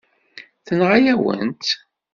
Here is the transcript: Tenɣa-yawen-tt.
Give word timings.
Tenɣa-yawen-tt. 0.65 1.69